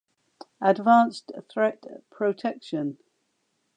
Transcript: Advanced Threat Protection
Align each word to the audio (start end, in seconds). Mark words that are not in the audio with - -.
Advanced 0.69 1.31
Threat 1.53 1.85
Protection 2.09 2.97